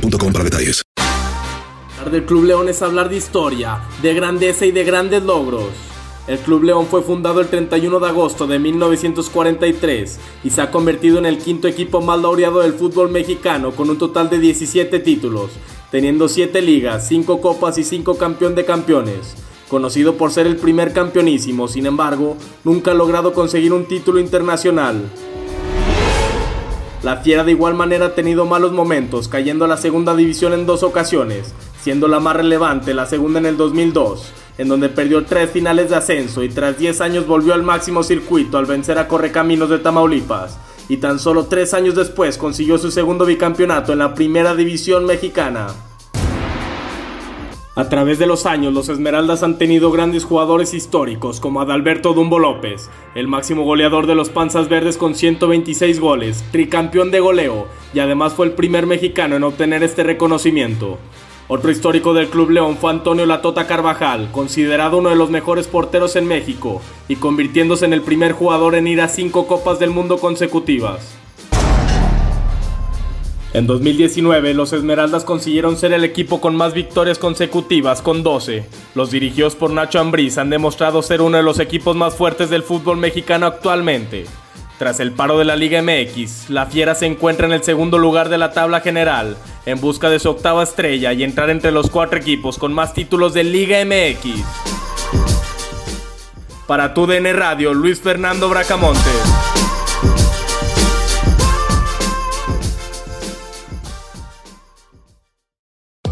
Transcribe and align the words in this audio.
boostmobile.com 0.00 0.32
para 0.32 0.44
detalles. 0.44 0.82
Hablar 1.98 2.12
del 2.12 2.24
Club 2.24 2.44
León 2.44 2.68
es 2.68 2.82
hablar 2.82 3.08
de 3.08 3.16
historia, 3.16 3.80
de 4.02 4.14
grandeza 4.14 4.66
y 4.66 4.72
de 4.72 4.84
grandes 4.84 5.22
logros. 5.22 5.66
El 6.28 6.38
Club 6.38 6.64
León 6.64 6.86
fue 6.86 7.02
fundado 7.02 7.40
el 7.40 7.48
31 7.48 8.00
de 8.00 8.06
agosto 8.06 8.46
de 8.46 8.58
1943 8.58 10.18
y 10.44 10.50
se 10.50 10.60
ha 10.60 10.70
convertido 10.70 11.18
en 11.18 11.26
el 11.26 11.38
quinto 11.38 11.66
equipo 11.68 12.02
más 12.02 12.20
laureado 12.20 12.60
del 12.60 12.74
fútbol 12.74 13.10
mexicano 13.10 13.72
con 13.72 13.88
un 13.88 13.96
total 13.96 14.28
de 14.28 14.38
17 14.38 14.98
títulos, 15.00 15.52
teniendo 15.90 16.28
7 16.28 16.60
ligas, 16.60 17.08
5 17.08 17.40
copas 17.40 17.78
y 17.78 17.84
5 17.84 18.18
campeón 18.18 18.54
de 18.54 18.66
campeones. 18.66 19.36
Conocido 19.70 20.16
por 20.16 20.30
ser 20.30 20.46
el 20.46 20.56
primer 20.56 20.92
campeonísimo, 20.92 21.66
sin 21.66 21.86
embargo, 21.86 22.36
nunca 22.62 22.90
ha 22.90 22.94
logrado 22.94 23.32
conseguir 23.32 23.72
un 23.72 23.86
título 23.86 24.20
internacional. 24.20 25.10
La 27.02 27.18
Fiera 27.18 27.44
de 27.44 27.52
igual 27.52 27.74
manera 27.74 28.06
ha 28.06 28.14
tenido 28.16 28.44
malos 28.44 28.72
momentos, 28.72 29.28
cayendo 29.28 29.64
a 29.64 29.68
la 29.68 29.76
segunda 29.76 30.16
división 30.16 30.52
en 30.52 30.66
dos 30.66 30.82
ocasiones, 30.82 31.54
siendo 31.80 32.08
la 32.08 32.18
más 32.18 32.34
relevante 32.34 32.92
la 32.92 33.06
segunda 33.06 33.38
en 33.38 33.46
el 33.46 33.56
2002, 33.56 34.32
en 34.58 34.66
donde 34.66 34.88
perdió 34.88 35.24
tres 35.24 35.48
finales 35.50 35.90
de 35.90 35.96
ascenso 35.96 36.42
y 36.42 36.48
tras 36.48 36.76
10 36.76 37.00
años 37.00 37.26
volvió 37.28 37.54
al 37.54 37.62
máximo 37.62 38.02
circuito 38.02 38.58
al 38.58 38.66
vencer 38.66 38.98
a 38.98 39.06
Correcaminos 39.06 39.70
de 39.70 39.78
Tamaulipas, 39.78 40.58
y 40.88 40.96
tan 40.96 41.20
solo 41.20 41.44
tres 41.44 41.72
años 41.72 41.94
después 41.94 42.36
consiguió 42.36 42.78
su 42.78 42.90
segundo 42.90 43.24
bicampeonato 43.26 43.92
en 43.92 44.00
la 44.00 44.14
primera 44.14 44.56
división 44.56 45.06
mexicana. 45.06 45.68
A 47.78 47.88
través 47.88 48.18
de 48.18 48.26
los 48.26 48.44
años, 48.44 48.74
los 48.74 48.88
Esmeraldas 48.88 49.44
han 49.44 49.56
tenido 49.56 49.92
grandes 49.92 50.24
jugadores 50.24 50.74
históricos 50.74 51.38
como 51.38 51.60
Adalberto 51.60 52.12
Dumbo 52.12 52.40
López, 52.40 52.90
el 53.14 53.28
máximo 53.28 53.62
goleador 53.62 54.08
de 54.08 54.16
los 54.16 54.30
Panzas 54.30 54.68
Verdes 54.68 54.96
con 54.96 55.14
126 55.14 56.00
goles, 56.00 56.44
tricampeón 56.50 57.12
de 57.12 57.20
goleo 57.20 57.68
y 57.94 58.00
además 58.00 58.34
fue 58.34 58.46
el 58.46 58.52
primer 58.54 58.86
mexicano 58.86 59.36
en 59.36 59.44
obtener 59.44 59.84
este 59.84 60.02
reconocimiento. 60.02 60.98
Otro 61.46 61.70
histórico 61.70 62.14
del 62.14 62.26
Club 62.26 62.50
León 62.50 62.78
fue 62.78 62.90
Antonio 62.90 63.26
Latota 63.26 63.68
Carvajal, 63.68 64.32
considerado 64.32 64.98
uno 64.98 65.10
de 65.10 65.14
los 65.14 65.30
mejores 65.30 65.68
porteros 65.68 66.16
en 66.16 66.26
México 66.26 66.82
y 67.06 67.14
convirtiéndose 67.14 67.84
en 67.84 67.92
el 67.92 68.02
primer 68.02 68.32
jugador 68.32 68.74
en 68.74 68.88
ir 68.88 69.00
a 69.00 69.06
cinco 69.06 69.46
Copas 69.46 69.78
del 69.78 69.90
Mundo 69.90 70.18
consecutivas. 70.18 71.16
En 73.54 73.66
2019, 73.66 74.52
los 74.52 74.74
Esmeraldas 74.74 75.24
consiguieron 75.24 75.78
ser 75.78 75.94
el 75.94 76.04
equipo 76.04 76.38
con 76.40 76.54
más 76.54 76.74
victorias 76.74 77.18
consecutivas, 77.18 78.02
con 78.02 78.22
12. 78.22 78.66
Los 78.94 79.10
dirigidos 79.10 79.56
por 79.56 79.70
Nacho 79.70 80.00
Ambriz 80.00 80.36
han 80.36 80.50
demostrado 80.50 81.00
ser 81.02 81.22
uno 81.22 81.38
de 81.38 81.42
los 81.42 81.58
equipos 81.58 81.96
más 81.96 82.14
fuertes 82.14 82.50
del 82.50 82.62
fútbol 82.62 82.98
mexicano 82.98 83.46
actualmente. 83.46 84.26
Tras 84.78 85.00
el 85.00 85.12
paro 85.12 85.38
de 85.38 85.46
la 85.46 85.56
Liga 85.56 85.82
MX, 85.82 86.50
la 86.50 86.66
Fiera 86.66 86.94
se 86.94 87.06
encuentra 87.06 87.46
en 87.46 87.52
el 87.52 87.64
segundo 87.64 87.96
lugar 87.98 88.28
de 88.28 88.38
la 88.38 88.52
tabla 88.52 88.80
general, 88.80 89.36
en 89.64 89.80
busca 89.80 90.10
de 90.10 90.18
su 90.18 90.28
octava 90.28 90.62
estrella 90.62 91.14
y 91.14 91.24
entrar 91.24 91.48
entre 91.48 91.72
los 91.72 91.88
cuatro 91.90 92.18
equipos 92.18 92.58
con 92.58 92.74
más 92.74 92.92
títulos 92.92 93.32
de 93.32 93.44
Liga 93.44 93.78
MX. 93.84 94.44
Para 96.66 96.92
tu 96.92 97.06
DN 97.06 97.32
Radio, 97.32 97.72
Luis 97.72 97.98
Fernando 97.98 98.50
Bracamontes. 98.50 99.77